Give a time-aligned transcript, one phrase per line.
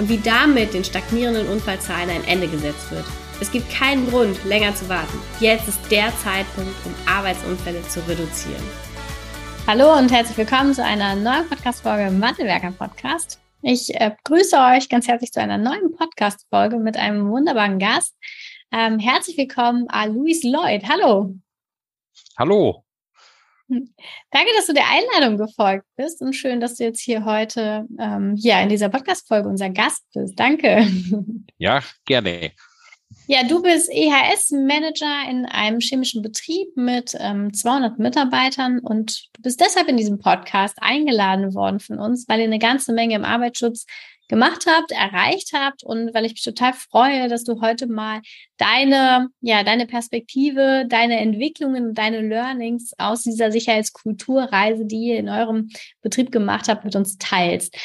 [0.00, 3.04] und wie damit den stagnierenden Unfallzahlen ein Ende gesetzt wird.
[3.38, 5.18] Es gibt keinen Grund, länger zu warten.
[5.40, 8.62] Jetzt ist der Zeitpunkt, um Arbeitsunfälle zu reduzieren.
[9.66, 13.38] Hallo und herzlich willkommen zu einer neuen Podcast-Folge im Wandelwerker-Podcast.
[13.60, 18.16] Ich äh, grüße euch ganz herzlich zu einer neuen Podcast-Folge mit einem wunderbaren Gast.
[18.72, 20.88] Ähm, herzlich willkommen, a Luis Lloyd.
[20.88, 21.34] Hallo.
[22.38, 22.84] Hallo.
[23.70, 28.34] Danke, dass du der Einladung gefolgt bist und schön, dass du jetzt hier heute ähm,
[28.36, 30.38] ja, in dieser Podcast-Folge unser Gast bist.
[30.38, 30.86] Danke.
[31.58, 32.52] Ja, gerne.
[33.26, 39.60] Ja, du bist EHS-Manager in einem chemischen Betrieb mit ähm, 200 Mitarbeitern und du bist
[39.60, 43.84] deshalb in diesem Podcast eingeladen worden von uns, weil ihr eine ganze Menge im Arbeitsschutz
[44.30, 48.22] gemacht habt, erreicht habt und weil ich mich total freue, dass du heute mal
[48.56, 55.68] deine, ja, deine Perspektive, deine Entwicklungen, deine Learnings aus dieser Sicherheitskulturreise, die ihr in eurem
[56.00, 57.76] Betrieb gemacht habt, mit uns teilst.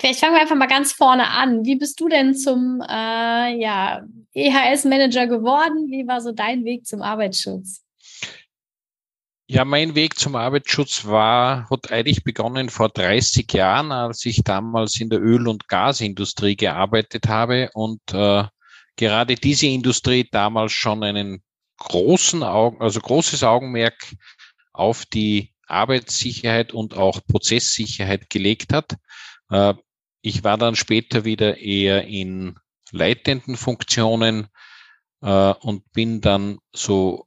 [0.00, 1.64] Vielleicht fangen wir einfach mal ganz vorne an.
[1.64, 5.88] Wie bist du denn zum äh, ja, EHS-Manager geworden?
[5.90, 7.84] Wie war so dein Weg zum Arbeitsschutz?
[9.52, 14.98] Ja, mein Weg zum Arbeitsschutz war, hat eigentlich begonnen vor 30 Jahren, als ich damals
[14.98, 18.44] in der Öl- und Gasindustrie gearbeitet habe und äh,
[18.96, 21.42] gerade diese Industrie damals schon einen
[21.76, 24.16] großen Augen, also großes Augenmerk
[24.72, 28.96] auf die Arbeitssicherheit und auch Prozesssicherheit gelegt hat.
[29.50, 29.74] Äh,
[30.22, 32.58] ich war dann später wieder eher in
[32.90, 34.48] leitenden Funktionen
[35.20, 37.26] äh, und bin dann so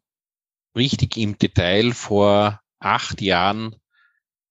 [0.76, 3.76] richtig im Detail vor acht Jahren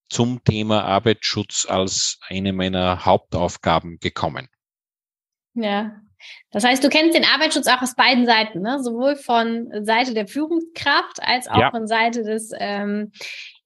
[0.09, 4.47] zum Thema Arbeitsschutz als eine meiner Hauptaufgaben gekommen.
[5.53, 6.01] Ja,
[6.51, 8.81] das heißt, du kennst den Arbeitsschutz auch aus beiden Seiten, ne?
[8.81, 11.71] sowohl von Seite der Führungskraft als auch ja.
[11.71, 13.11] von Seite des, ähm,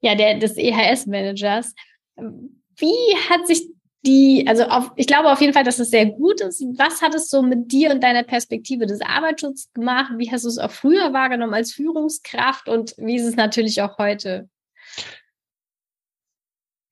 [0.02, 1.74] ja, der, des EHS-Managers.
[2.16, 3.68] Wie hat sich
[4.06, 6.62] die, also auf, ich glaube auf jeden Fall, dass es sehr gut ist.
[6.78, 10.14] Was hat es so mit dir und deiner Perspektive des Arbeitsschutzes gemacht?
[10.18, 13.98] Wie hast du es auch früher wahrgenommen als Führungskraft und wie ist es natürlich auch
[13.98, 14.50] heute?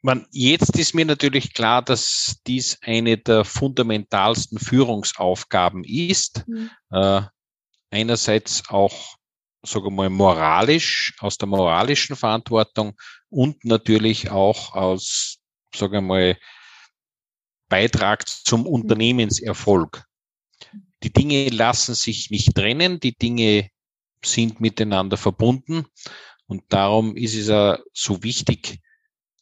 [0.02, 6.46] Man, jetzt ist mir natürlich klar, dass dies eine der fundamentalsten Führungsaufgaben ist.
[6.48, 6.70] Mhm.
[6.92, 7.22] Äh,
[7.90, 9.16] einerseits auch,
[9.64, 12.96] sagen wir mal, moralisch, aus der moralischen Verantwortung
[13.30, 15.40] und natürlich auch aus,
[15.74, 16.38] sagen wir mal,
[17.70, 18.68] Beitrag zum mhm.
[18.68, 20.04] Unternehmenserfolg.
[21.04, 23.70] Die Dinge lassen sich nicht trennen, die Dinge
[24.24, 25.86] sind miteinander verbunden
[26.48, 28.80] und darum ist es ja so wichtig,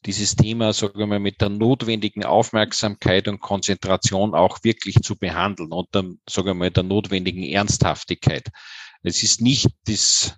[0.06, 5.72] dieses Thema, sagen wir mal, mit der notwendigen Aufmerksamkeit und Konzentration auch wirklich zu behandeln
[5.72, 8.50] und dann, sagen wir mal, der notwendigen Ernsthaftigkeit.
[9.02, 10.38] Es ist nicht das,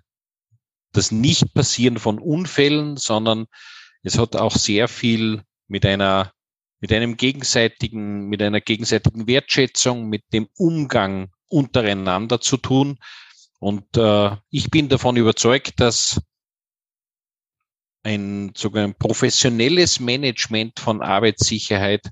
[0.92, 3.46] das Nicht-Passieren von Unfällen, sondern
[4.02, 6.32] es hat auch sehr viel mit einer
[6.80, 12.98] mit einem gegenseitigen, mit einer gegenseitigen Wertschätzung, mit dem Umgang untereinander zu tun.
[13.58, 16.20] Und äh, ich bin davon überzeugt, dass
[18.04, 22.08] ein sogar ein professionelles Management von Arbeitssicherheit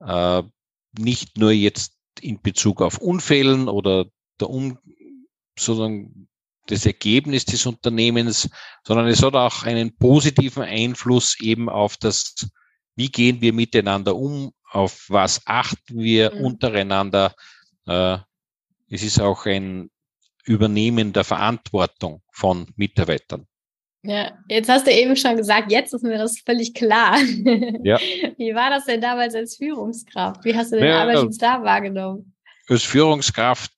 [0.00, 0.42] äh,
[0.98, 4.06] nicht nur jetzt in Bezug auf Unfällen oder
[4.40, 4.78] der um,
[5.58, 6.28] sozusagen
[6.66, 8.48] das Ergebnis des Unternehmens,
[8.86, 12.48] sondern es hat auch einen positiven Einfluss eben auf das
[12.96, 16.40] wie gehen wir miteinander um, auf was achten wir mhm.
[16.40, 17.34] untereinander.
[17.86, 18.18] Äh,
[18.90, 19.90] es ist auch ein
[20.44, 23.46] Übernehmen der Verantwortung von Mitarbeitern.
[24.02, 27.16] Ja, jetzt hast du eben schon gesagt, jetzt ist mir das völlig klar.
[27.82, 27.98] Ja.
[28.36, 30.44] Wie war das denn damals als Führungskraft?
[30.44, 32.34] Wie hast du den ja, Arbeitsschutz da wahrgenommen?
[32.68, 33.72] Als Führungskraft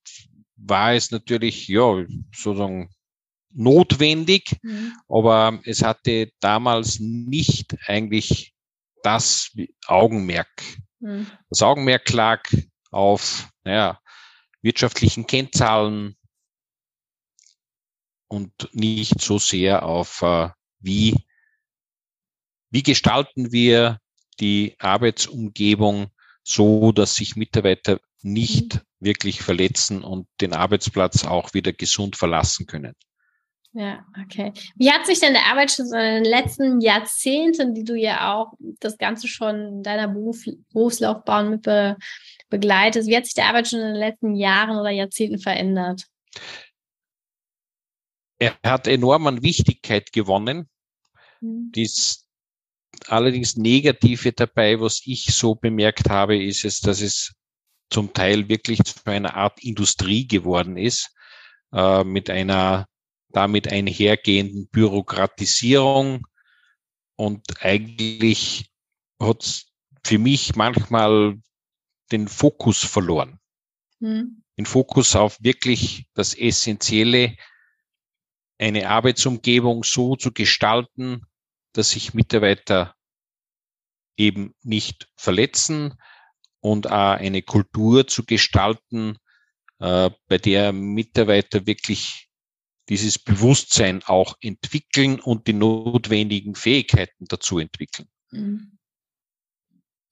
[0.56, 2.04] war es natürlich, ja,
[2.34, 2.90] sozusagen
[3.52, 4.92] notwendig, mhm.
[5.08, 8.55] aber es hatte damals nicht eigentlich
[9.02, 9.56] das
[9.86, 10.62] Augenmerk.
[11.00, 11.26] Mhm.
[11.50, 12.42] Das Augenmerk lag
[12.90, 14.00] auf naja,
[14.62, 16.16] wirtschaftlichen Kennzahlen
[18.28, 20.48] und nicht so sehr auf, äh,
[20.80, 21.14] wie,
[22.70, 24.00] wie gestalten wir
[24.40, 26.10] die Arbeitsumgebung
[26.42, 28.80] so, dass sich Mitarbeiter nicht mhm.
[29.00, 32.94] wirklich verletzen und den Arbeitsplatz auch wieder gesund verlassen können.
[33.78, 34.54] Ja, okay.
[34.76, 38.96] Wie hat sich denn der Arbeitsschutz in den letzten Jahrzehnten, die du ja auch das
[38.96, 41.66] Ganze schon in deiner Beruf, Berufslaufbahn mit
[42.48, 43.06] begleitest.
[43.06, 46.06] Wie hat sich der Arbeit schon in den letzten Jahren oder Jahrzehnten verändert?
[48.38, 50.70] Er hat enorm an Wichtigkeit gewonnen.
[51.42, 51.70] Mhm.
[51.74, 52.26] Dies
[53.08, 57.34] allerdings Negative dabei, was ich so bemerkt habe, ist es, dass es
[57.90, 61.14] zum Teil wirklich zu einer Art Industrie geworden ist,
[61.72, 62.86] äh, mit einer
[63.30, 66.26] damit einhergehenden Bürokratisierung.
[67.16, 68.70] Und eigentlich
[69.20, 69.72] hat es
[70.04, 71.38] für mich manchmal
[72.12, 73.40] den Fokus verloren.
[74.00, 74.42] Mhm.
[74.56, 77.36] Den Fokus auf wirklich das Essentielle,
[78.58, 81.26] eine Arbeitsumgebung so zu gestalten,
[81.72, 82.94] dass sich Mitarbeiter
[84.16, 85.94] eben nicht verletzen
[86.60, 89.18] und auch eine Kultur zu gestalten,
[89.78, 92.25] äh, bei der Mitarbeiter wirklich
[92.88, 98.08] dieses Bewusstsein auch entwickeln und die notwendigen Fähigkeiten dazu entwickeln.
[98.30, 98.76] Mhm.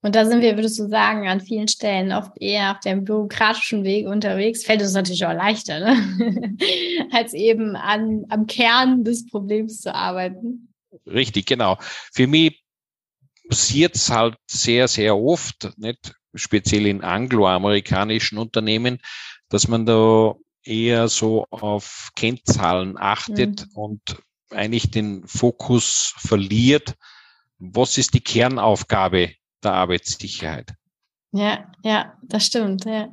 [0.04, 3.84] Und da sind wir, würdest du sagen, an vielen Stellen oft eher auf dem bürokratischen
[3.84, 4.62] Weg unterwegs.
[4.62, 6.58] Fällt uns natürlich auch leichter, ne?
[7.10, 10.68] als eben an, am Kern des Problems zu arbeiten.
[11.06, 11.78] Richtig, genau.
[11.80, 12.62] Für mich
[13.48, 18.98] passiert es halt sehr, sehr oft, nicht speziell in angloamerikanischen Unternehmen,
[19.48, 23.76] dass man da eher so auf Kennzahlen achtet mhm.
[23.76, 26.94] und eigentlich den Fokus verliert.
[27.58, 29.30] Was ist die Kernaufgabe
[29.64, 30.74] der Arbeitssicherheit.
[31.32, 32.84] Ja, ja, das stimmt.
[32.84, 33.08] Ja.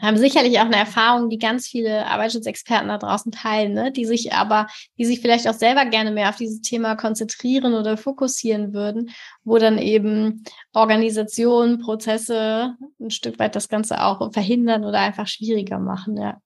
[0.00, 3.92] Haben sicherlich auch eine Erfahrung, die ganz viele Arbeitsschutzexperten da draußen teilen, ne?
[3.92, 4.66] die sich aber,
[4.98, 9.10] die sich vielleicht auch selber gerne mehr auf dieses Thema konzentrieren oder fokussieren würden,
[9.44, 15.78] wo dann eben Organisationen, Prozesse ein Stück weit das Ganze auch verhindern oder einfach schwieriger
[15.78, 16.40] machen, ja.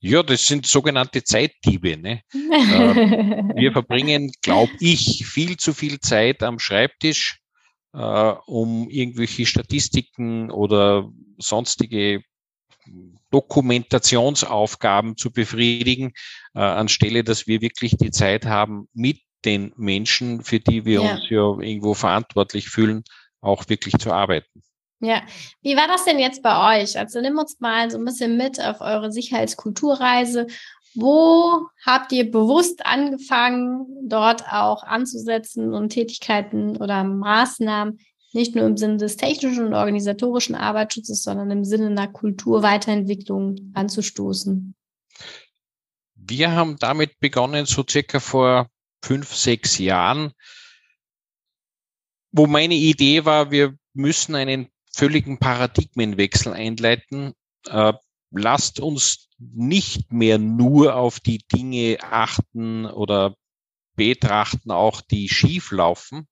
[0.00, 1.96] Ja, das sind sogenannte Zeitdiebe.
[1.96, 2.22] Ne?
[2.32, 2.36] Äh,
[3.56, 7.40] wir verbringen, glaube ich, viel zu viel Zeit am Schreibtisch
[7.94, 12.22] äh, um irgendwelche Statistiken oder sonstige
[13.30, 16.12] Dokumentationsaufgaben zu befriedigen,
[16.54, 21.14] äh, anstelle dass wir wirklich die Zeit haben, mit den Menschen, für die wir ja.
[21.14, 23.04] uns ja irgendwo verantwortlich fühlen,
[23.40, 24.62] auch wirklich zu arbeiten.
[25.00, 25.22] Ja,
[25.62, 26.98] wie war das denn jetzt bei euch?
[26.98, 30.48] Also nimm uns mal so ein bisschen mit auf eure Sicherheitskulturreise
[30.94, 38.00] wo habt ihr bewusst angefangen, dort auch anzusetzen und Tätigkeiten oder Maßnahmen
[38.32, 44.74] nicht nur im Sinne des technischen und organisatorischen Arbeitsschutzes, sondern im Sinne einer Kulturweiterentwicklung anzustoßen?
[46.14, 48.68] Wir haben damit begonnen, so circa vor
[49.02, 50.32] fünf, sechs Jahren,
[52.32, 57.34] wo meine Idee war, wir müssen einen völligen Paradigmenwechsel einleiten.
[57.68, 57.92] Äh,
[58.30, 63.36] lasst uns nicht mehr nur auf die Dinge achten oder
[63.94, 66.26] betrachten, auch die schief laufen.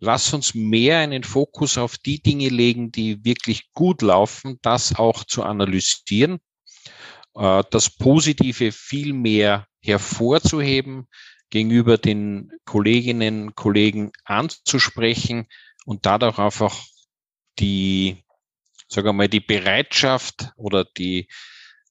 [0.00, 5.24] Lass uns mehr einen Fokus auf die Dinge legen, die wirklich gut laufen, das auch
[5.24, 6.38] zu analysieren,
[7.34, 11.08] äh, das Positive viel mehr hervorzuheben,
[11.50, 15.46] gegenüber den Kolleginnen, Kollegen anzusprechen
[15.84, 16.84] und dadurch einfach
[17.58, 18.22] die
[18.88, 21.28] sagen wir mal, die Bereitschaft oder die,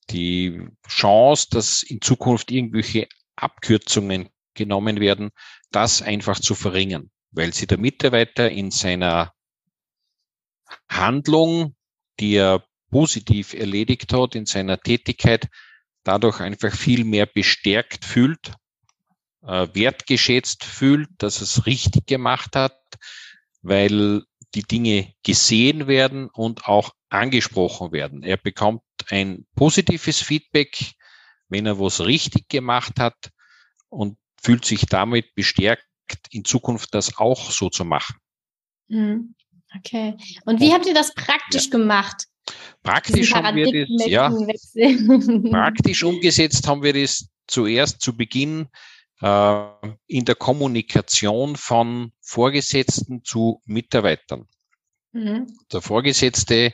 [0.10, 5.30] die Chance, dass in Zukunft irgendwelche Abkürzungen genommen werden,
[5.72, 9.34] das einfach zu verringern, weil sie der Mitarbeiter in seiner
[10.90, 11.76] Handlung,
[12.20, 15.48] die er positiv erledigt hat, in seiner Tätigkeit,
[16.04, 18.54] dadurch einfach viel mehr bestärkt fühlt,
[19.44, 22.80] äh, wertgeschätzt fühlt, dass es richtig gemacht hat,
[23.62, 24.24] weil
[24.58, 28.24] die Dinge gesehen werden und auch angesprochen werden.
[28.24, 30.94] Er bekommt ein positives Feedback,
[31.48, 33.30] wenn er was richtig gemacht hat
[33.90, 35.86] und fühlt sich damit bestärkt,
[36.32, 38.16] in Zukunft das auch so zu machen.
[38.90, 39.36] Hm,
[39.78, 40.16] okay.
[40.46, 41.72] Und wie habt ihr das praktisch ja.
[41.72, 42.26] gemacht?
[42.82, 44.30] Praktisch haben wir das, ja,
[45.52, 48.70] praktisch umgesetzt haben wir das zuerst zu Beginn
[49.20, 54.48] in der Kommunikation von Vorgesetzten zu Mitarbeitern.
[55.12, 55.48] Mhm.
[55.72, 56.74] Der Vorgesetzte äh,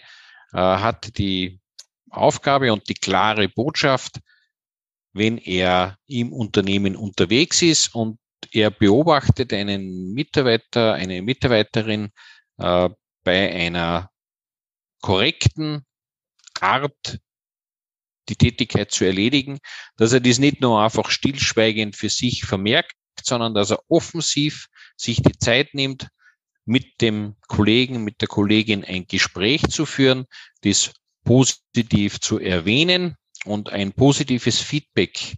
[0.52, 1.62] hat die
[2.10, 4.20] Aufgabe und die klare Botschaft,
[5.14, 8.20] wenn er im Unternehmen unterwegs ist und
[8.52, 12.12] er beobachtet einen Mitarbeiter, eine Mitarbeiterin
[12.58, 12.90] äh,
[13.24, 14.12] bei einer
[15.02, 15.86] korrekten
[16.60, 17.20] Art
[18.30, 19.60] die Tätigkeit zu erledigen,
[19.98, 25.22] dass er dies nicht nur einfach stillschweigend für sich vermerkt, sondern dass er offensiv sich
[25.22, 26.10] die Zeit nimmt,
[26.66, 30.26] mit dem Kollegen, mit der Kollegin ein Gespräch zu führen,
[30.64, 33.16] dies positiv zu erwähnen
[33.46, 35.36] und ein positives Feedback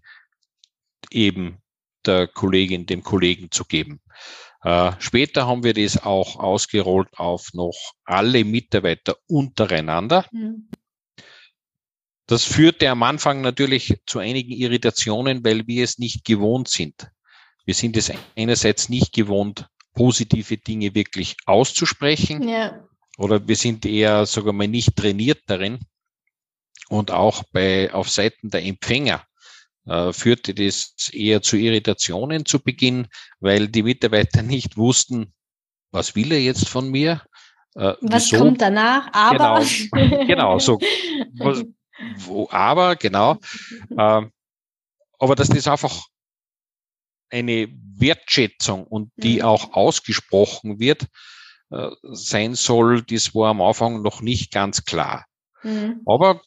[1.10, 1.62] eben
[2.06, 4.01] der Kollegin, dem Kollegen zu geben.
[4.62, 10.27] Äh, später haben wir das auch ausgerollt auf noch alle Mitarbeiter untereinander.
[10.32, 10.70] Mhm.
[12.27, 17.12] Das führte am Anfang natürlich zu einigen Irritationen, weil wir es nicht gewohnt sind.
[17.65, 22.48] Wir sind es einerseits nicht gewohnt, positive Dinge wirklich auszusprechen.
[22.48, 22.84] Ja.
[23.17, 25.79] Oder wir sind eher, sagen wir mal, nicht trainiert darin.
[26.89, 29.24] Und auch bei, auf Seiten der Empfänger
[29.86, 33.08] äh, führte das eher zu Irritationen zu Beginn,
[33.39, 35.34] weil die Mitarbeiter nicht wussten,
[35.91, 37.22] was will er jetzt von mir?
[37.75, 38.44] Äh, was wieso?
[38.44, 39.10] kommt danach?
[39.13, 39.63] Aber.
[39.91, 40.79] Genau, genau so.
[41.38, 41.63] Was,
[42.18, 43.38] wo, aber, genau.
[43.98, 44.22] Äh,
[45.18, 46.08] aber dass das einfach
[47.30, 49.44] eine Wertschätzung und die mhm.
[49.44, 51.08] auch ausgesprochen wird,
[51.72, 55.25] äh, sein soll, das war am Anfang noch nicht ganz klar.
[55.64, 56.02] Mhm.
[56.06, 56.42] Aber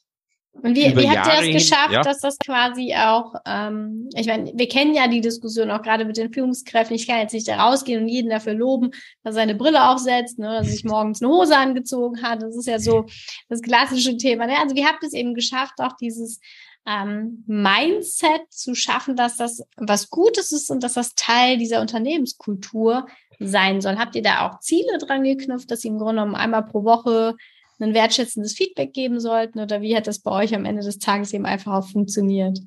[0.63, 2.03] und wie, wie habt ihr es geschafft, ja?
[2.03, 6.17] dass das quasi auch, ähm, ich meine, wir kennen ja die Diskussion auch gerade mit
[6.17, 6.97] den Führungskräften.
[6.97, 8.91] Ich kann jetzt nicht da rausgehen und jeden dafür loben,
[9.23, 12.43] dass er seine Brille aufsetzt, ne, dass er sich morgens eine Hose angezogen hat.
[12.43, 13.07] Das ist ja so
[13.49, 14.47] das klassische Thema.
[14.47, 14.55] Ne?
[14.61, 16.41] Also wie habt ihr es eben geschafft, auch dieses
[16.87, 23.07] ähm, Mindset zu schaffen, dass das was Gutes ist und dass das Teil dieser Unternehmenskultur
[23.39, 23.97] sein soll?
[23.97, 27.37] Habt ihr da auch Ziele dran geknüpft, dass ihr im Grunde genommen einmal pro Woche
[27.81, 29.61] ein wertschätzendes Feedback geben sollten?
[29.61, 32.59] Oder wie hat das bei euch am Ende des Tages eben einfach auch funktioniert?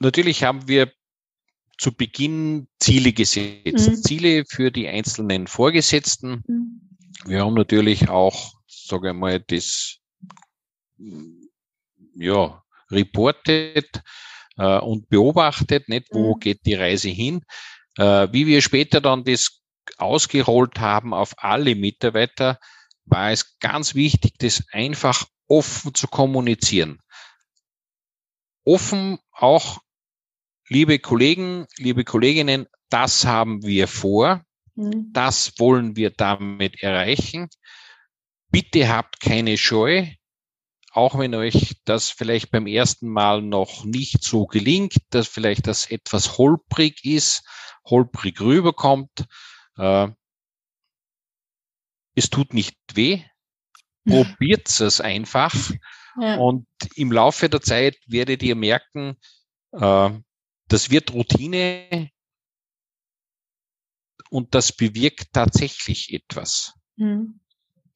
[0.00, 0.90] Natürlich haben wir
[1.78, 3.96] zu Beginn Ziele gesetzt, mhm.
[3.96, 6.42] Ziele für die einzelnen Vorgesetzten.
[6.46, 6.80] Mhm.
[7.26, 9.98] Wir haben natürlich auch, sage ich mal, das
[12.14, 14.02] ja, reportet
[14.56, 16.40] äh, und beobachtet, nicht wo mhm.
[16.40, 17.42] geht die Reise hin.
[17.96, 19.60] Äh, wie wir später dann das
[19.98, 22.58] ausgerollt haben auf alle Mitarbeiter,
[23.06, 27.00] war es ganz wichtig, das einfach offen zu kommunizieren.
[28.64, 29.80] Offen auch,
[30.68, 34.42] liebe Kollegen, liebe Kolleginnen, das haben wir vor,
[34.74, 35.10] mhm.
[35.12, 37.48] das wollen wir damit erreichen.
[38.50, 40.06] Bitte habt keine Scheu,
[40.92, 45.90] auch wenn euch das vielleicht beim ersten Mal noch nicht so gelingt, dass vielleicht das
[45.90, 47.42] etwas holprig ist,
[47.84, 49.26] holprig rüberkommt.
[49.76, 50.08] Äh,
[52.14, 53.22] es tut nicht weh.
[54.06, 55.54] Probiert es einfach.
[56.20, 56.36] Ja.
[56.36, 59.16] Und im Laufe der Zeit werdet ihr merken,
[59.72, 60.10] äh,
[60.68, 62.10] das wird Routine
[64.30, 66.74] und das bewirkt tatsächlich etwas.
[66.96, 67.40] Mhm.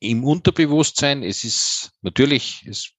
[0.01, 2.93] Im Unterbewusstsein, es ist natürlich, es,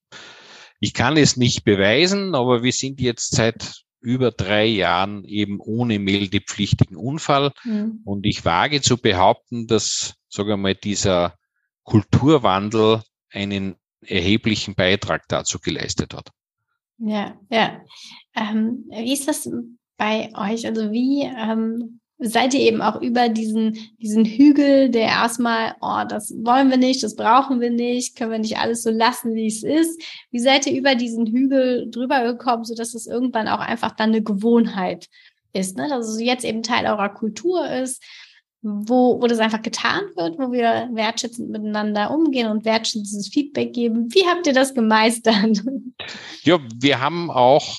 [0.79, 5.99] ich kann es nicht beweisen, aber wir sind jetzt seit über drei Jahren eben ohne
[5.99, 7.51] meldepflichtigen Unfall.
[7.63, 8.01] Mhm.
[8.03, 11.35] Und ich wage zu behaupten, dass, sagen wir mal, dieser
[11.83, 16.29] Kulturwandel einen erheblichen Beitrag dazu geleistet hat.
[16.99, 17.81] Ja, ja.
[18.35, 19.49] Ähm, wie ist das
[19.97, 20.65] bei euch?
[20.65, 26.33] Also wie ähm, seid ihr eben auch über diesen, diesen Hügel, der erstmal, oh, das
[26.43, 29.63] wollen wir nicht, das brauchen wir nicht, können wir nicht alles so lassen, wie es
[29.63, 30.01] ist.
[30.29, 34.21] Wie seid ihr über diesen Hügel drüber gekommen, sodass es irgendwann auch einfach dann eine
[34.21, 35.07] Gewohnheit
[35.53, 35.87] ist, ne?
[35.87, 38.03] dass es jetzt eben Teil eurer Kultur ist,
[38.61, 44.13] wo, wo das einfach getan wird, wo wir wertschätzend miteinander umgehen und wertschätzendes Feedback geben.
[44.13, 45.63] Wie habt ihr das gemeistert?
[46.43, 47.77] Ja, wir haben auch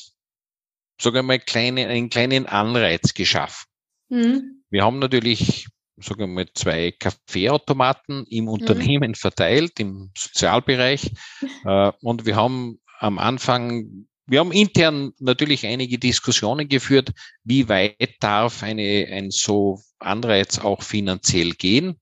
[1.00, 3.66] sogar mal kleine, einen kleinen Anreiz geschaffen.
[4.08, 4.62] Mhm.
[4.70, 8.50] Wir haben natürlich, sagen wir mal, zwei Kaffeeautomaten im mhm.
[8.50, 9.16] Unternehmen mhm.
[9.16, 11.12] verteilt, im Sozialbereich.
[11.62, 17.10] Äh, und wir haben am Anfang wir haben intern natürlich einige Diskussionen geführt,
[17.42, 22.00] wie weit darf eine, ein so Anreiz auch finanziell gehen.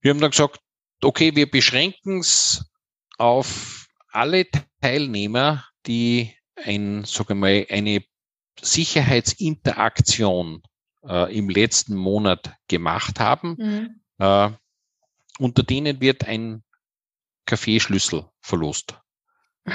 [0.00, 0.58] Wir haben dann gesagt,
[1.02, 2.68] okay, wir beschränken es
[3.16, 4.44] auf alle
[4.80, 8.02] Teilnehmer, die ein, sagen wir mal, eine
[8.60, 10.64] Sicherheitsinteraktion
[11.04, 13.54] äh, im letzten Monat gemacht haben.
[13.56, 14.00] Mhm.
[14.18, 14.50] Äh,
[15.38, 16.64] unter denen wird ein
[17.44, 18.96] Kaffeeschlüssel verlost.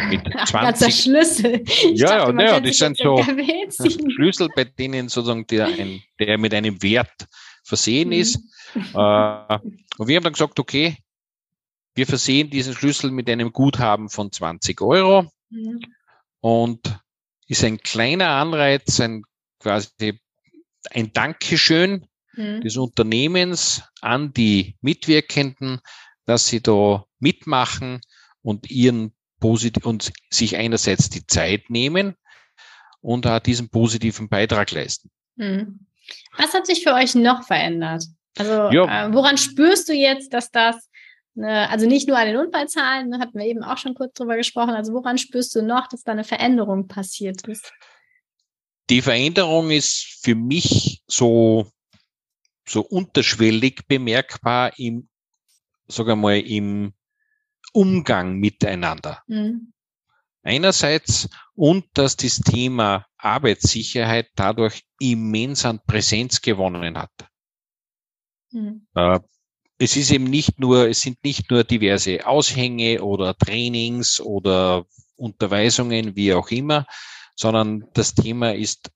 [0.10, 0.96] Mit 20.
[0.96, 1.62] Schlüssel.
[1.66, 3.24] Ich ja, dachte, ja, ja, das sind so
[4.16, 7.28] Schlüssel, bei denen sozusagen der, ein, der mit einem Wert
[7.64, 8.14] versehen mhm.
[8.14, 8.36] ist.
[8.76, 10.98] Äh, und wir haben dann gesagt, okay,
[11.94, 15.30] wir versehen diesen Schlüssel mit einem Guthaben von 20 Euro.
[15.50, 15.82] Mhm.
[16.40, 17.00] Und
[17.48, 19.24] ist ein kleiner Anreiz, ein
[19.60, 20.20] quasi
[20.90, 22.62] ein Dankeschön mhm.
[22.62, 25.82] des Unternehmens an die Mitwirkenden,
[26.26, 28.02] dass sie da mitmachen
[28.42, 32.16] und ihren positiv und sich einerseits die Zeit nehmen
[33.02, 35.12] und auch diesen positiven Beitrag leisten.
[35.36, 35.86] Mhm.
[36.38, 38.06] Was hat sich für euch noch verändert?
[38.38, 39.08] Also ja.
[39.08, 40.90] äh, woran spürst du jetzt, dass das
[41.34, 44.36] Ne, also nicht nur an den Unfallzahlen, ne, hatten wir eben auch schon kurz drüber
[44.36, 44.72] gesprochen.
[44.72, 47.72] Also woran spürst du noch, dass da eine Veränderung passiert ist?
[48.90, 51.68] Die Veränderung ist für mich so,
[52.68, 55.08] so unterschwellig bemerkbar im,
[55.88, 56.94] sagen mal, im
[57.72, 59.22] Umgang miteinander.
[59.28, 59.74] Mhm.
[60.44, 67.12] Einerseits und dass das Thema Arbeitssicherheit dadurch immens an Präsenz gewonnen hat.
[68.52, 68.88] Mhm.
[68.96, 69.20] Äh,
[69.78, 74.86] es ist eben nicht nur, es sind nicht nur diverse Aushänge oder Trainings oder
[75.16, 76.86] Unterweisungen, wie auch immer,
[77.36, 78.92] sondern das Thema ist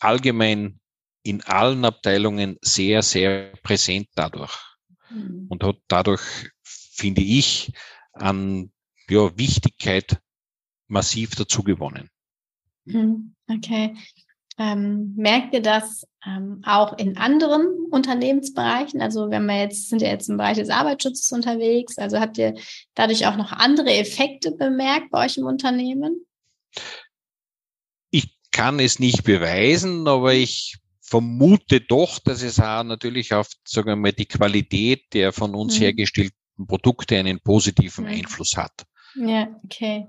[0.00, 0.80] allgemein
[1.22, 4.54] in allen Abteilungen sehr, sehr präsent dadurch.
[5.10, 5.46] Mhm.
[5.48, 6.22] Und hat dadurch,
[6.62, 7.72] finde ich,
[8.16, 8.70] an
[9.08, 10.20] ja, Wichtigkeit
[10.88, 12.10] massiv dazu gewonnen.
[12.84, 13.34] Mhm.
[13.48, 13.94] Okay.
[14.58, 19.02] Ähm, merkt ihr das ähm, auch in anderen Unternehmensbereichen?
[19.02, 22.54] Also wenn wir jetzt, sind ja jetzt im Bereich des Arbeitsschutzes unterwegs, also habt ihr
[22.94, 26.24] dadurch auch noch andere Effekte bemerkt bei euch im Unternehmen?
[28.10, 33.88] Ich kann es nicht beweisen, aber ich vermute doch, dass es auch natürlich auf, sagen
[33.88, 35.82] wir mal, die Qualität der von uns mhm.
[35.82, 36.35] hergestellten
[36.66, 38.06] Produkte einen positiven.
[38.06, 38.86] Einfluss hat.
[39.14, 40.06] Ja, okay.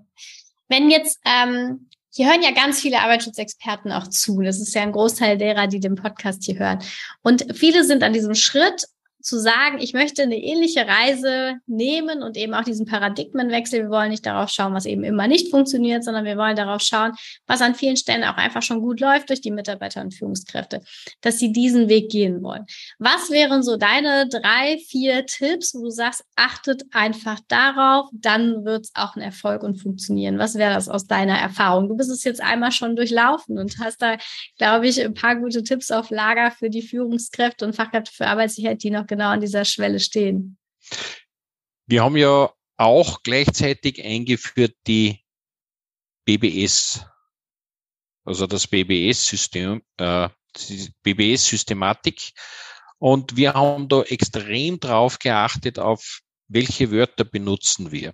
[0.68, 1.88] Wenn jetzt ähm,
[2.18, 4.42] hier hören ja ganz viele Arbeitsschutzexperten auch zu.
[4.42, 6.80] Das ist ja ein Großteil derer, die den Podcast hier hören.
[7.22, 8.88] Und viele sind an diesem Schritt
[9.28, 13.82] zu sagen, ich möchte eine ähnliche Reise nehmen und eben auch diesen Paradigmenwechsel.
[13.82, 17.12] Wir wollen nicht darauf schauen, was eben immer nicht funktioniert, sondern wir wollen darauf schauen,
[17.46, 20.82] was an vielen Stellen auch einfach schon gut läuft durch die Mitarbeiter und Führungskräfte,
[21.20, 22.66] dass sie diesen Weg gehen wollen.
[23.00, 28.86] Was wären so deine drei, vier Tipps, wo du sagst, achtet einfach darauf, dann wird
[28.86, 30.40] es auch ein Erfolg und funktionieren?
[30.40, 31.90] Was wäre das aus deiner Erfahrung?
[31.90, 34.16] Du bist es jetzt einmal schon durchlaufen und hast da,
[34.58, 38.82] glaube ich, ein paar gute Tipps auf Lager für die Führungskräfte und Fachkräfte für Arbeitssicherheit,
[38.84, 40.58] die noch genau an dieser Schwelle stehen?
[41.88, 45.20] Wir haben ja auch gleichzeitig eingeführt die
[46.26, 47.06] BBS,
[48.24, 50.30] also das BBS-System, äh,
[51.04, 52.32] BBS-Systematik.
[53.00, 58.14] Und wir haben da extrem drauf geachtet, auf welche Wörter benutzen wir.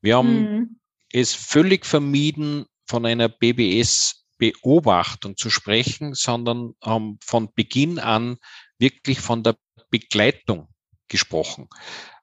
[0.00, 0.80] Wir haben mhm.
[1.12, 8.38] es völlig vermieden, von einer BBS-Beobachtung zu sprechen, sondern haben von Beginn an
[8.78, 9.56] wirklich von der
[9.92, 10.68] Begleitung
[11.06, 11.68] gesprochen.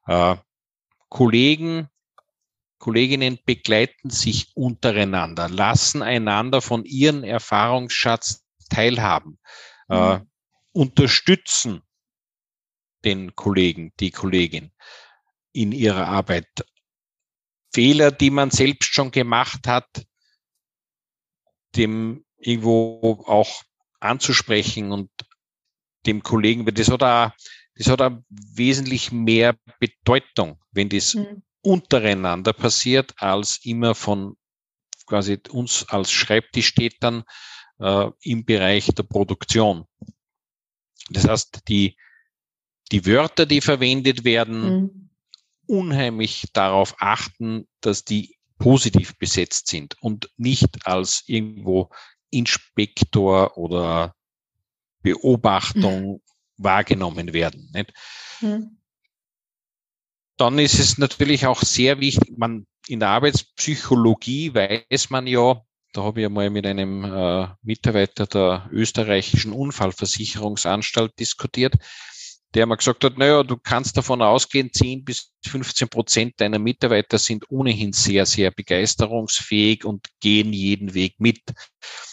[0.08, 0.36] Äh,
[1.08, 1.88] Kollegen,
[2.79, 9.39] Kolleginnen begleiten sich untereinander, lassen einander von ihren Erfahrungsschatz teilhaben,
[9.89, 10.29] äh, mhm.
[10.71, 11.82] unterstützen
[13.05, 14.71] den Kollegen, die Kollegin
[15.51, 16.47] in ihrer Arbeit.
[17.71, 19.88] Fehler, die man selbst schon gemacht hat,
[21.75, 23.63] dem irgendwo auch
[23.99, 25.12] anzusprechen und
[26.05, 27.32] dem Kollegen, das hat auch,
[27.80, 31.44] das hat auch wesentlich mehr Bedeutung, wenn das mhm.
[31.62, 34.36] untereinander passiert, als immer von
[35.06, 37.24] quasi uns als Schreibtisch steht dann
[37.80, 39.86] äh, im Bereich der Produktion.
[41.10, 41.96] Das heißt, die,
[42.92, 45.10] die Wörter, die verwendet werden, mhm.
[45.65, 51.89] unheimlich darauf achten, dass die positiv besetzt sind und nicht als irgendwo
[52.30, 54.15] Inspektor oder
[55.02, 56.29] Beobachtung mhm.
[56.60, 57.69] Wahrgenommen werden.
[57.74, 57.93] Nicht?
[58.41, 58.78] Mhm.
[60.38, 65.62] Dann ist es natürlich auch sehr wichtig, man in der Arbeitspsychologie weiß man ja,
[65.93, 71.76] da habe ich einmal mit einem äh, Mitarbeiter der österreichischen Unfallversicherungsanstalt diskutiert,
[72.54, 77.17] der mir gesagt hat, naja, du kannst davon ausgehen, 10 bis 15 Prozent deiner Mitarbeiter
[77.17, 81.41] sind ohnehin sehr, sehr begeisterungsfähig und gehen jeden Weg mit.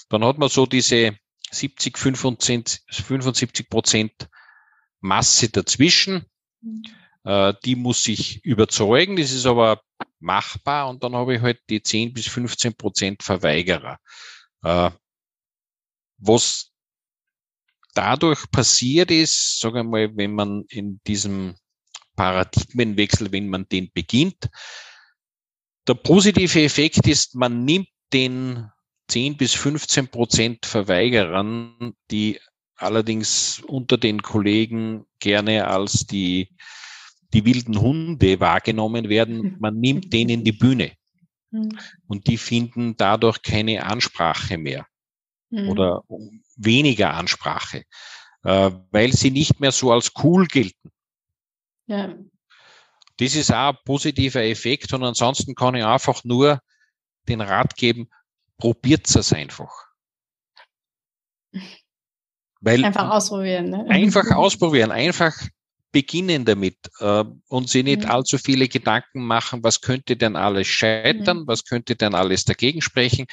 [0.08, 1.16] Dann hat man so diese
[1.50, 4.28] 70, 75 Prozent
[5.00, 6.26] Masse dazwischen.
[6.60, 6.82] Mhm.
[7.24, 9.16] Äh, die muss ich überzeugen.
[9.16, 9.82] Das ist aber
[10.20, 10.88] machbar.
[10.88, 13.98] Und dann habe ich halt die 10 bis 15 Prozent Verweigerer.
[14.62, 14.90] Äh,
[16.18, 16.72] was
[17.94, 21.56] dadurch passiert ist, sagen wir mal, wenn man in diesem
[22.14, 24.48] Paradigmenwechsel, wenn man den beginnt,
[25.86, 28.70] der positive Effekt ist, man nimmt den
[29.08, 32.40] 10 bis 15 Prozent Verweigerern, die
[32.76, 36.50] allerdings unter den Kollegen gerne als die,
[37.32, 39.56] die wilden Hunde wahrgenommen werden.
[39.58, 40.92] Man nimmt denen die Bühne.
[41.52, 41.78] Hm.
[42.06, 44.86] Und die finden dadurch keine Ansprache mehr
[45.50, 45.68] hm.
[45.68, 46.02] oder
[46.56, 47.84] weniger Ansprache,
[48.42, 50.90] äh, weil sie nicht mehr so als cool gelten.
[51.86, 52.14] Ja.
[53.18, 56.60] Das ist auch ein positiver Effekt und ansonsten kann ich einfach nur
[57.28, 58.08] den Rat geben,
[58.58, 59.72] probiert es einfach.
[62.60, 63.70] Weil einfach ausprobieren.
[63.70, 63.86] Ne?
[63.88, 65.34] Einfach ausprobieren, einfach
[65.92, 68.10] beginnen damit äh, und sich nicht mhm.
[68.10, 71.46] allzu viele Gedanken machen, was könnte denn alles scheitern, mhm.
[71.46, 73.26] was könnte denn alles dagegen sprechen.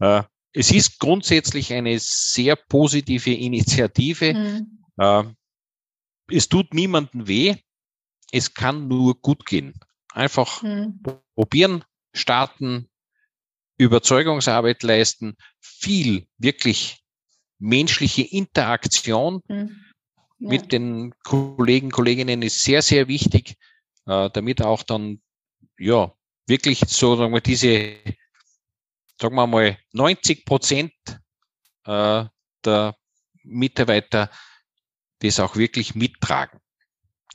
[0.00, 4.34] Äh, es ist grundsätzlich eine sehr positive Initiative.
[4.34, 4.84] Mhm.
[4.96, 5.24] Äh,
[6.30, 7.56] es tut niemandem weh,
[8.30, 9.74] es kann nur gut gehen.
[10.12, 11.02] Einfach mhm.
[11.34, 12.88] probieren, starten,
[13.76, 17.04] Überzeugungsarbeit leisten, viel wirklich
[17.58, 19.84] menschliche Interaktion mhm.
[20.38, 20.48] ja.
[20.48, 23.56] mit den Kollegen, Kolleginnen ist sehr, sehr wichtig,
[24.06, 25.20] äh, damit auch dann,
[25.78, 26.12] ja,
[26.46, 27.96] wirklich so, sagen wir, diese,
[29.20, 30.92] sagen wir mal, 90 Prozent
[31.84, 32.24] äh,
[32.64, 32.96] der
[33.42, 34.30] Mitarbeiter
[35.20, 36.60] das auch wirklich mittragen.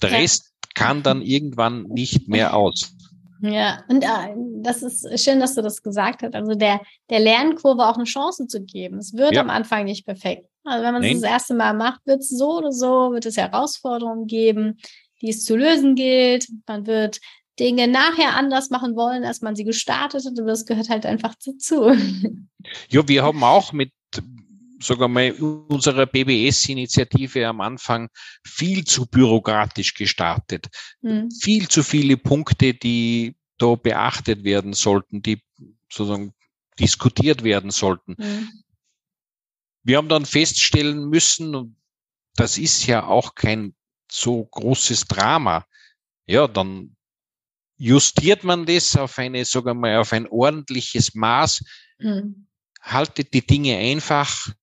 [0.01, 0.17] Der ja.
[0.17, 2.95] Rest kann dann irgendwann nicht mehr aus.
[3.41, 6.35] Ja, und äh, das ist schön, dass du das gesagt hast.
[6.35, 8.97] Also der, der Lernkurve auch eine Chance zu geben.
[8.97, 9.41] Es wird ja.
[9.41, 10.45] am Anfang nicht perfekt.
[10.65, 13.37] Also wenn man es das erste Mal macht, wird es so oder so, wird es
[13.37, 14.77] Herausforderungen geben,
[15.21, 16.47] die es zu lösen gilt.
[16.67, 17.19] Man wird
[17.59, 20.37] Dinge nachher anders machen wollen, als man sie gestartet hat.
[20.37, 21.91] Und das gehört halt einfach dazu.
[22.89, 23.93] Ja, wir haben auch mit
[24.81, 28.09] sogar mal unserer BBS-Initiative am Anfang
[28.45, 30.67] viel zu bürokratisch gestartet.
[31.01, 31.29] Mhm.
[31.31, 35.41] Viel zu viele Punkte, die da beachtet werden sollten, die
[35.91, 36.33] sozusagen
[36.79, 38.15] diskutiert werden sollten.
[38.17, 38.49] Mhm.
[39.83, 41.75] Wir haben dann feststellen müssen, und
[42.35, 43.75] das ist ja auch kein
[44.09, 45.65] so großes Drama,
[46.25, 46.95] ja, dann
[47.77, 51.63] justiert man das auf eine, sogar mal auf ein ordentliches Maß,
[51.97, 52.47] mhm.
[52.81, 54.53] haltet die Dinge einfach,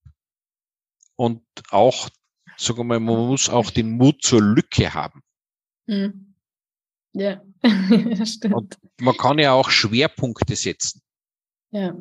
[1.16, 2.08] und auch,
[2.56, 5.22] sagen wir mal, man muss auch den Mut zur Lücke haben.
[5.86, 6.34] Mhm.
[7.12, 7.42] Ja,
[8.26, 8.54] stimmt.
[8.54, 11.00] Und man kann ja auch Schwerpunkte setzen.
[11.70, 11.96] Ja.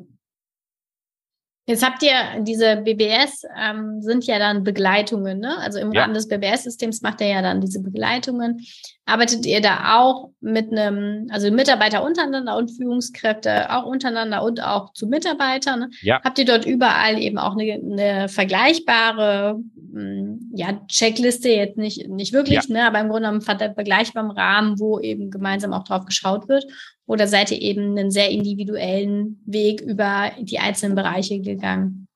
[1.67, 5.57] Jetzt habt ihr diese BBS, ähm, sind ja dann Begleitungen, ne?
[5.57, 6.01] Also im ja.
[6.01, 8.63] Rahmen des BBS-Systems macht ihr ja dann diese Begleitungen.
[9.05, 14.93] Arbeitet ihr da auch mit einem, also Mitarbeiter untereinander und Führungskräfte auch untereinander und auch
[14.93, 15.89] zu Mitarbeitern?
[16.01, 16.21] Ja.
[16.23, 19.59] Habt ihr dort überall eben auch eine, eine vergleichbare
[19.91, 22.73] hm, ja, Checkliste, jetzt nicht, nicht wirklich, ja.
[22.73, 26.65] ne, aber im Grunde genommen vergleichbaren Rahmen, wo eben gemeinsam auch drauf geschaut wird?
[27.07, 32.07] Oder seid ihr eben einen sehr individuellen Weg über die einzelnen Bereiche gegangen?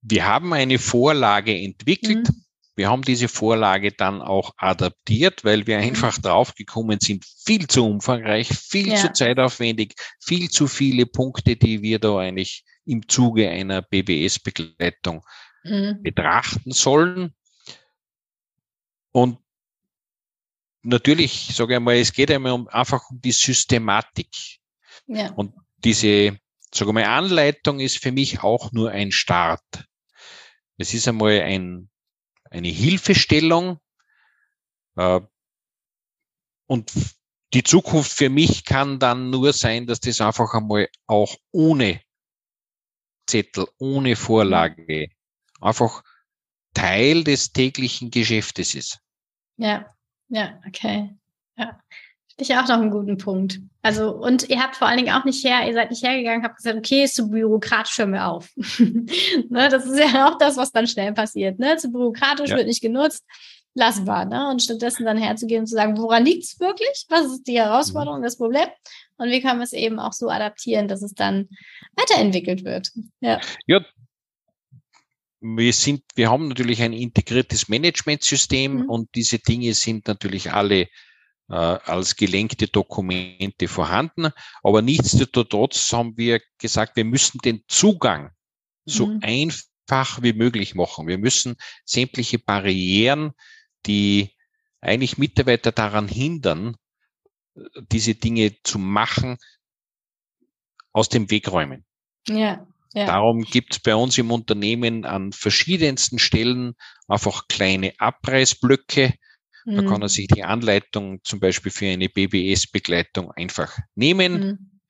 [0.00, 2.28] Wir haben eine Vorlage entwickelt.
[2.28, 2.44] Mhm.
[2.76, 5.84] Wir haben diese Vorlage dann auch adaptiert, weil wir mhm.
[5.84, 8.96] einfach draufgekommen sind, viel zu umfangreich, viel ja.
[8.96, 15.24] zu zeitaufwendig, viel zu viele Punkte, die wir da eigentlich im Zuge einer BBS-Begleitung
[15.64, 16.00] mhm.
[16.02, 17.34] betrachten sollen.
[19.10, 19.38] Und
[20.88, 24.58] natürlich, sage ich mal, es geht einmal um, einfach um die Systematik.
[25.06, 25.32] Ja.
[25.32, 26.38] Und diese,
[26.74, 29.84] sage ich mal, Anleitung ist für mich auch nur ein Start.
[30.76, 31.90] Es ist einmal ein,
[32.50, 33.78] eine Hilfestellung.
[34.96, 35.20] Äh,
[36.66, 36.92] und
[37.54, 42.00] die Zukunft für mich kann dann nur sein, dass das einfach einmal auch ohne
[43.26, 45.08] Zettel, ohne Vorlage
[45.60, 46.02] einfach
[46.74, 49.00] Teil des täglichen Geschäftes ist.
[49.56, 49.94] Ja,
[50.28, 51.14] ja, okay.
[51.56, 51.78] Ja.
[52.40, 53.58] Ich auch noch einen guten Punkt.
[53.82, 56.56] Also, und ihr habt vor allen Dingen auch nicht her, ihr seid nicht hergegangen, habt
[56.56, 58.50] gesagt, okay, ist zu bürokratisch, hören wir auf.
[58.78, 61.58] ne, das ist ja auch das, was dann schnell passiert.
[61.58, 61.76] Ne?
[61.78, 62.56] Zu bürokratisch ja.
[62.56, 63.24] wird nicht genutzt,
[63.74, 64.24] lassen wir.
[64.24, 64.50] Ne?
[64.50, 67.06] Und stattdessen dann herzugehen und zu sagen, woran liegt es wirklich?
[67.08, 68.24] Was ist die Herausforderung, mhm.
[68.24, 68.68] das Problem?
[69.16, 71.48] Und wie kann man es eben auch so adaptieren, dass es dann
[71.96, 72.92] weiterentwickelt wird?
[73.20, 73.80] Ja, ja
[75.40, 78.90] wir sind, wir haben natürlich ein integriertes Managementsystem mhm.
[78.90, 80.88] und diese Dinge sind natürlich alle
[81.48, 84.30] äh, als gelenkte Dokumente vorhanden.
[84.62, 88.30] Aber nichtsdestotrotz haben wir gesagt, wir müssen den Zugang
[88.84, 89.20] so mhm.
[89.22, 91.06] einfach wie möglich machen.
[91.06, 93.32] Wir müssen sämtliche Barrieren,
[93.86, 94.34] die
[94.80, 96.76] eigentlich Mitarbeiter daran hindern,
[97.90, 99.38] diese Dinge zu machen,
[100.92, 101.84] aus dem Weg räumen.
[102.28, 102.66] Ja.
[102.94, 103.06] Ja.
[103.06, 106.74] Darum gibt es bei uns im Unternehmen an verschiedensten Stellen
[107.06, 109.14] einfach kleine Abreißblöcke.
[109.64, 109.76] Mhm.
[109.76, 114.32] Da kann er sich die Anleitung zum Beispiel für eine BBS-Begleitung einfach nehmen.
[114.32, 114.80] Mhm.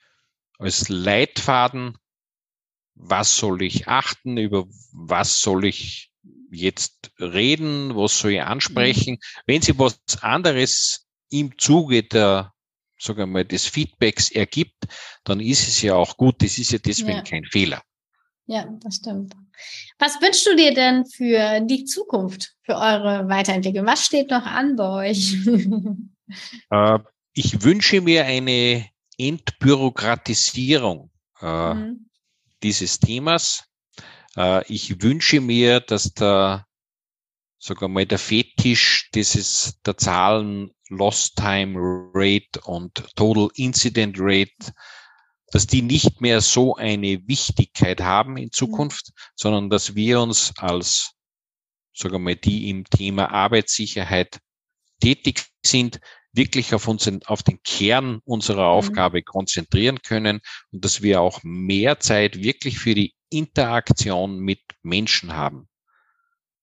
[0.58, 1.96] Als Leitfaden,
[2.94, 6.10] was soll ich achten, über was soll ich
[6.50, 9.14] jetzt reden, was soll ich ansprechen.
[9.14, 9.42] Mhm.
[9.46, 12.52] Wenn Sie was anderes im Zuge der
[13.00, 14.88] sagen wir mal, des Feedbacks ergibt,
[15.24, 16.42] dann ist es ja auch gut.
[16.42, 17.22] Das ist ja deswegen ja.
[17.22, 17.82] kein Fehler.
[18.48, 19.34] Ja, das stimmt.
[19.98, 23.84] Was wünschst du dir denn für die Zukunft, für eure Weiterentwicklung?
[23.86, 25.36] Was steht noch an bei euch?
[26.68, 26.98] Äh,
[27.32, 32.10] ich wünsche mir eine Entbürokratisierung äh, mhm.
[32.62, 33.64] dieses Themas.
[34.36, 36.66] Äh, ich wünsche mir, dass der,
[37.58, 41.78] sogar mal der Fetisch dieses, der Zahlen Lost Time
[42.12, 44.74] Rate und Total Incident Rate
[45.50, 48.52] dass die nicht mehr so eine Wichtigkeit haben in mhm.
[48.52, 51.14] Zukunft, sondern dass wir uns als
[51.98, 54.38] sagen wir mal, die im Thema Arbeitssicherheit
[55.00, 56.00] tätig sind,
[56.32, 58.78] wirklich auf unseren, auf den Kern unserer mhm.
[58.78, 65.34] Aufgabe konzentrieren können und dass wir auch mehr Zeit wirklich für die Interaktion mit Menschen
[65.34, 65.68] haben.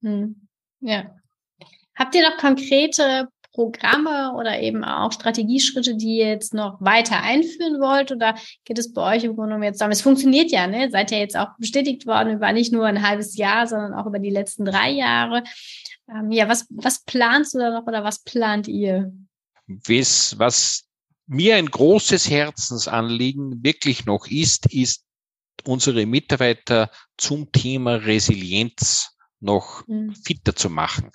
[0.01, 0.47] Mhm.
[0.79, 1.15] Ja.
[1.95, 7.79] Habt ihr noch konkrete Programme oder eben auch Strategieschritte, die ihr jetzt noch weiter einführen
[7.79, 8.11] wollt?
[8.11, 9.95] Oder geht es bei euch im Grunde genommen jetzt damit?
[9.95, 10.91] Es funktioniert ja, ne?
[10.91, 14.19] Seid ihr jetzt auch bestätigt worden über nicht nur ein halbes Jahr, sondern auch über
[14.19, 15.43] die letzten drei Jahre.
[16.09, 19.13] Ähm, ja, was, was planst du da noch oder was plant ihr?
[19.67, 20.83] Was, was
[21.25, 25.05] mir ein großes Herzensanliegen wirklich noch ist, ist
[25.63, 30.13] unsere Mitarbeiter zum Thema Resilienz noch mhm.
[30.13, 31.11] fitter zu machen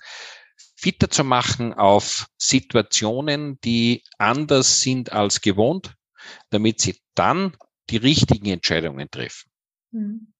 [0.81, 5.93] fitter zu machen auf Situationen, die anders sind als gewohnt,
[6.49, 7.55] damit sie dann
[7.91, 9.51] die richtigen Entscheidungen treffen.
[9.91, 10.33] Mhm.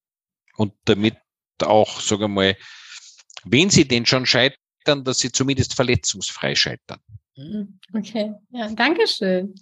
[0.56, 1.18] Und damit
[1.62, 2.58] auch, sagen wir mal,
[3.44, 7.00] wenn sie denn schon scheitern, dass sie zumindest verletzungsfrei scheitern.
[7.36, 7.80] Mhm.
[7.94, 9.54] Okay, ja, danke schön.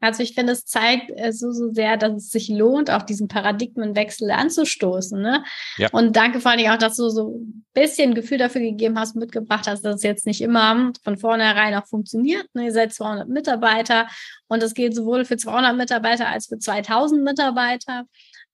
[0.00, 3.28] Also ich finde, es zeigt äh, so, so sehr, dass es sich lohnt, auch diesen
[3.28, 5.20] Paradigmenwechsel anzustoßen.
[5.20, 5.44] Ne?
[5.76, 5.88] Ja.
[5.92, 9.66] Und danke vor allem auch, dass du so ein bisschen Gefühl dafür gegeben hast, mitgebracht
[9.66, 12.46] hast, dass es jetzt nicht immer von vornherein auch funktioniert.
[12.54, 12.66] Ne?
[12.66, 14.08] Ihr seid 200 Mitarbeiter
[14.48, 18.04] und es geht sowohl für 200 Mitarbeiter als für 2000 Mitarbeiter.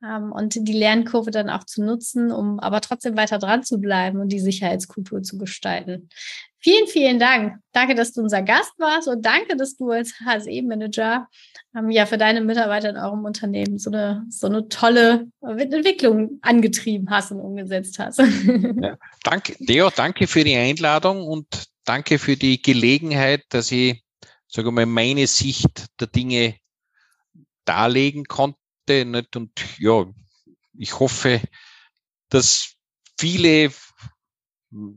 [0.04, 4.20] Ähm, und die Lernkurve dann auch zu nutzen, um aber trotzdem weiter dran zu bleiben
[4.20, 6.08] und die Sicherheitskultur zu gestalten.
[6.60, 7.60] Vielen, vielen Dank.
[7.72, 11.28] Danke, dass du unser Gast warst und danke, dass du als HSE-Manager
[11.76, 17.10] ähm, ja für deine Mitarbeiter in eurem Unternehmen so eine, so eine tolle Entwicklung angetrieben
[17.10, 18.20] hast und umgesetzt hast.
[18.80, 21.46] Ja, danke, Deo, danke für die Einladung und
[21.84, 24.04] danke für die Gelegenheit, dass ich,
[24.46, 26.54] sage mal, meine Sicht der Dinge
[27.64, 28.58] darlegen konnte
[28.88, 30.06] Debatte nicht und ja,
[30.76, 31.40] ich hoffe,
[32.28, 32.74] dass
[33.18, 33.70] viele,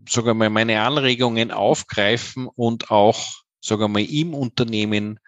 [0.08, 5.20] sogar mal meine Anregungen aufgreifen und auch, sagen mal, im Unternehmen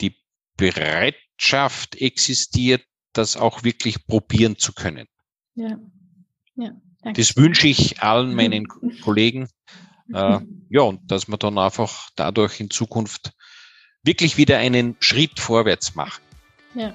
[0.00, 0.16] die
[0.56, 5.06] Bereitschaft existiert, das auch wirklich probieren zu können.
[5.54, 5.78] Ja.
[6.56, 6.70] Ja,
[7.02, 7.20] danke.
[7.20, 8.68] Das wünsche ich allen meinen
[9.02, 9.48] Kollegen.
[10.12, 13.32] Äh, ja, und dass wir dann einfach dadurch in Zukunft
[14.02, 16.22] wirklich wieder einen Schritt vorwärts machen.
[16.74, 16.94] Ja.